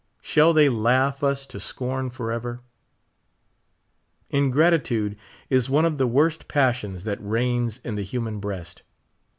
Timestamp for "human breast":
8.03-8.81